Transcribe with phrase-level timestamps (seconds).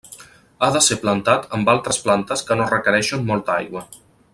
[0.61, 3.89] Ha de ser plantat amb altres plantes que no requereixen molta aigua.